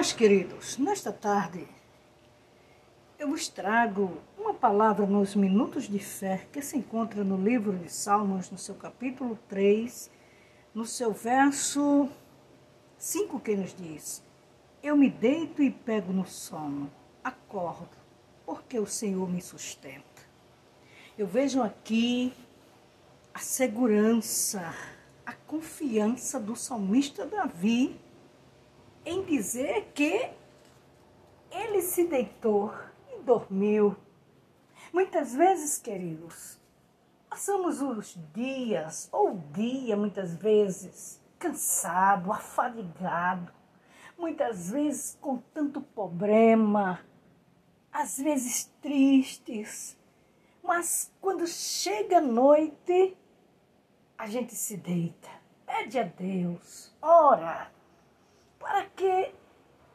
paz, 0.00 0.14
queridos. 0.14 0.78
Nesta 0.78 1.12
tarde, 1.12 1.68
eu 3.18 3.28
vos 3.28 3.48
trago 3.48 4.16
uma 4.38 4.54
palavra 4.54 5.04
nos 5.04 5.36
minutos 5.36 5.86
de 5.86 5.98
fé 5.98 6.48
que 6.50 6.62
se 6.62 6.78
encontra 6.78 7.22
no 7.22 7.36
livro 7.36 7.76
de 7.76 7.92
Salmos, 7.92 8.50
no 8.50 8.56
seu 8.56 8.74
capítulo 8.74 9.38
3, 9.46 10.10
no 10.74 10.86
seu 10.86 11.12
verso 11.12 12.08
5, 12.96 13.40
que 13.40 13.54
nos 13.54 13.74
diz: 13.74 14.24
Eu 14.82 14.96
me 14.96 15.10
deito 15.10 15.62
e 15.62 15.70
pego 15.70 16.14
no 16.14 16.26
sono, 16.26 16.90
acordo, 17.22 17.98
porque 18.46 18.78
o 18.78 18.86
Senhor 18.86 19.28
me 19.28 19.42
sustenta. 19.42 20.22
Eu 21.18 21.26
vejo 21.26 21.62
aqui 21.62 22.32
a 23.34 23.38
segurança, 23.38 24.74
a 25.26 25.34
confiança 25.34 26.40
do 26.40 26.56
salmista 26.56 27.26
Davi 27.26 28.00
dizer 29.30 29.92
que 29.94 30.28
ele 31.52 31.80
se 31.82 32.04
deitou 32.04 32.74
e 33.12 33.22
dormiu. 33.22 33.96
Muitas 34.92 35.32
vezes, 35.32 35.78
queridos, 35.78 36.58
passamos 37.28 37.80
os 37.80 38.18
dias, 38.34 39.08
ou 39.12 39.34
o 39.34 39.38
dia, 39.52 39.96
muitas 39.96 40.34
vezes, 40.34 41.22
cansado, 41.38 42.32
afadigado, 42.32 43.52
muitas 44.18 44.72
vezes 44.72 45.16
com 45.20 45.38
tanto 45.54 45.80
problema, 45.80 47.00
às 47.92 48.18
vezes 48.18 48.64
tristes, 48.82 49.96
mas 50.60 51.12
quando 51.20 51.46
chega 51.46 52.18
a 52.18 52.20
noite, 52.20 53.16
a 54.18 54.26
gente 54.26 54.56
se 54.56 54.76
deita, 54.76 55.28
pede 55.64 56.00
a 56.00 56.02
Deus, 56.02 56.92
ora 57.00 57.70
para 58.60 58.84
que 58.94 59.34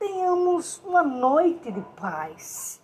tenhamos 0.00 0.82
uma 0.84 1.02
noite 1.02 1.70
de 1.70 1.80
paz. 1.96 2.82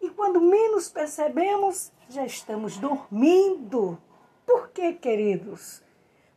E 0.00 0.08
quando 0.08 0.40
menos 0.40 0.88
percebemos, 0.88 1.92
já 2.08 2.24
estamos 2.24 2.78
dormindo. 2.78 3.98
Por 4.46 4.70
quê, 4.70 4.92
queridos? 4.92 5.82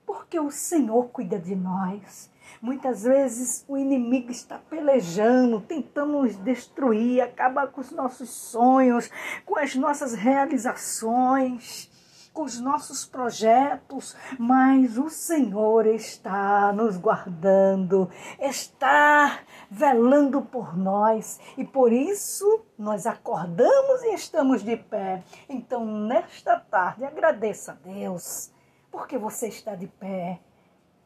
Porque 0.06 0.40
o 0.40 0.52
Senhor 0.52 1.06
cuida 1.10 1.40
de 1.40 1.56
nós. 1.56 2.32
Muitas 2.62 3.04
vezes 3.04 3.64
o 3.68 3.78
inimigo 3.78 4.32
está 4.32 4.58
pelejando, 4.58 5.62
tentando 5.62 6.22
nos 6.22 6.36
destruir, 6.36 7.22
acabar 7.22 7.68
com 7.68 7.82
os 7.82 7.92
nossos 7.92 8.30
sonhos, 8.30 9.10
com 9.46 9.58
as 9.58 9.76
nossas 9.76 10.14
realizações 10.14 11.95
com 12.36 12.44
os 12.44 12.60
nossos 12.60 13.06
projetos, 13.06 14.14
mas 14.38 14.98
o 14.98 15.10
Senhor 15.10 15.88
está 15.88 16.74
nos 16.74 16.98
guardando, 16.98 18.10
está 18.38 19.40
velando 19.72 20.42
por 20.42 20.78
nós 20.78 21.40
e 21.58 21.64
por 21.64 21.94
isso 21.94 22.66
nós 22.78 23.08
acordamos 23.08 24.04
e 24.04 24.14
estamos 24.14 24.62
de 24.62 24.76
pé. 24.76 25.24
Então, 25.48 25.86
nesta 25.86 26.60
tarde, 26.60 27.06
agradeça 27.06 27.72
a 27.72 27.76
Deus, 27.76 28.52
porque 28.92 29.18
você 29.18 29.48
está 29.48 29.74
de 29.74 29.88
pé, 29.88 30.42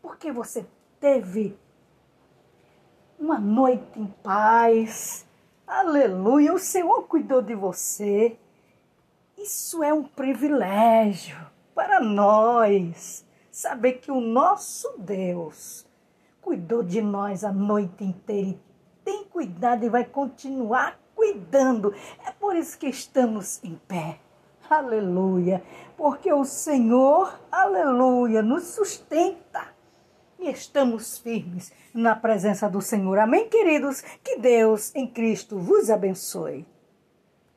porque 0.02 0.31
você 0.31 0.66
teve 0.99 1.55
uma 3.19 3.38
noite 3.38 3.99
em 3.99 4.08
paz. 4.23 5.27
Aleluia, 5.67 6.52
o 6.52 6.59
Senhor 6.59 7.03
cuidou 7.03 7.43
de 7.43 7.53
você. 7.53 8.36
Isso 9.41 9.81
é 9.81 9.93
um 9.93 10.03
privilégio 10.03 11.37
para 11.73 12.01
nós 12.01 13.25
saber 13.49 13.93
que 13.93 14.11
o 14.11 14.19
nosso 14.19 14.95
Deus 14.97 15.87
cuidou 16.41 16.83
de 16.83 17.01
nós 17.01 17.45
a 17.45 17.51
noite 17.53 18.03
inteira 18.03 18.49
e 18.49 18.59
tem 19.05 19.23
cuidado 19.23 19.85
e 19.85 19.89
vai 19.89 20.03
continuar 20.03 20.99
cuidando. 21.15 21.95
É 22.27 22.31
por 22.31 22.53
isso 22.53 22.77
que 22.77 22.87
estamos 22.87 23.63
em 23.63 23.75
pé. 23.87 24.19
Aleluia. 24.69 25.64
Porque 25.95 26.31
o 26.33 26.43
Senhor, 26.43 27.39
aleluia, 27.49 28.41
nos 28.41 28.64
sustenta. 28.64 29.73
E 30.37 30.49
estamos 30.49 31.17
firmes 31.17 31.71
na 31.93 32.14
presença 32.14 32.69
do 32.69 32.81
Senhor. 32.81 33.17
Amém, 33.17 33.47
queridos? 33.47 34.02
Que 34.21 34.37
Deus 34.37 34.93
em 34.93 35.08
Cristo 35.08 35.58
vos 35.58 35.89
abençoe. 35.89 36.67